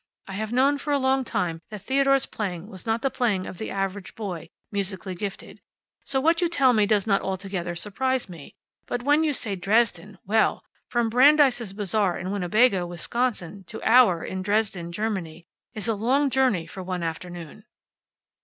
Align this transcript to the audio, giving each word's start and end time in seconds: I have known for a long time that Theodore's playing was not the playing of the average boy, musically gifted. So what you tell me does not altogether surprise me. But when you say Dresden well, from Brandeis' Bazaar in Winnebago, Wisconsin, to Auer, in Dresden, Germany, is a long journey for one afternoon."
I 0.27 0.33
have 0.33 0.51
known 0.51 0.79
for 0.79 0.91
a 0.91 0.97
long 0.97 1.23
time 1.23 1.61
that 1.69 1.83
Theodore's 1.83 2.25
playing 2.25 2.69
was 2.69 2.87
not 2.87 3.03
the 3.03 3.11
playing 3.11 3.45
of 3.45 3.59
the 3.59 3.69
average 3.69 4.15
boy, 4.15 4.49
musically 4.71 5.13
gifted. 5.13 5.61
So 6.05 6.19
what 6.19 6.41
you 6.41 6.49
tell 6.49 6.73
me 6.73 6.87
does 6.87 7.05
not 7.05 7.21
altogether 7.21 7.75
surprise 7.75 8.27
me. 8.27 8.55
But 8.87 9.03
when 9.03 9.23
you 9.23 9.31
say 9.31 9.55
Dresden 9.55 10.17
well, 10.25 10.63
from 10.89 11.11
Brandeis' 11.11 11.71
Bazaar 11.71 12.17
in 12.17 12.31
Winnebago, 12.31 12.87
Wisconsin, 12.87 13.63
to 13.65 13.79
Auer, 13.83 14.23
in 14.23 14.41
Dresden, 14.41 14.91
Germany, 14.91 15.45
is 15.75 15.87
a 15.87 15.93
long 15.93 16.31
journey 16.31 16.65
for 16.65 16.81
one 16.81 17.03
afternoon." 17.03 17.65